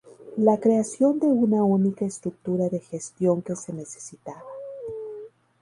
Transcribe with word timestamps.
La 0.37 0.59
creación 0.59 1.19
de 1.19 1.27
una 1.27 1.63
única 1.63 2.05
estructura 2.05 2.69
de 2.69 2.79
gestión 2.79 3.43
que 3.43 3.55
se 3.55 3.71
necesitaba. 3.71 4.41